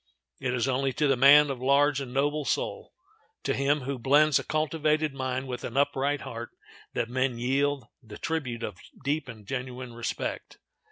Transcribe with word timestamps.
It 0.39 0.55
is 0.55 0.67
only 0.67 0.93
to 0.93 1.07
the 1.07 1.15
man 1.15 1.51
of 1.51 1.61
large 1.61 2.01
and 2.01 2.11
noble 2.11 2.43
soul—to 2.43 3.53
him 3.53 3.81
who 3.81 3.99
blends 3.99 4.39
a 4.39 4.43
cultivated 4.43 5.13
mind 5.13 5.47
with 5.47 5.63
an 5.63 5.77
upright 5.77 6.21
heart—that 6.21 7.07
men 7.07 7.37
yield 7.37 7.85
the 8.01 8.17
tribute 8.17 8.63
of 8.63 8.79
deep 9.03 9.27
and 9.27 9.45
genuine 9.45 9.93
respect. 9.93 10.57